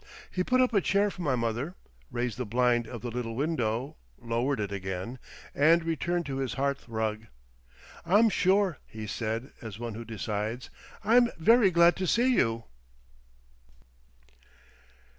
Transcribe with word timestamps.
He 0.31 0.43
put 0.43 0.61
up 0.61 0.73
a 0.73 0.81
chair 0.81 1.11
for 1.11 1.21
my 1.21 1.35
mother, 1.35 1.75
raised 2.09 2.39
the 2.39 2.43
blind 2.47 2.87
of 2.87 3.01
the 3.03 3.11
little 3.11 3.35
window, 3.35 3.97
lowered 4.17 4.59
it 4.59 4.71
again, 4.71 5.19
and 5.53 5.83
returned 5.83 6.25
to 6.25 6.37
his 6.37 6.53
hearthrug. 6.55 7.27
"I'm 8.03 8.27
sure," 8.29 8.79
he 8.87 9.05
said, 9.05 9.51
as 9.61 9.77
one 9.77 9.93
who 9.93 10.03
decides, 10.03 10.71
"I'm 11.03 11.29
very 11.37 11.69
glad 11.69 11.95
to 11.97 12.07
see 12.07 12.33
you." 12.33 12.63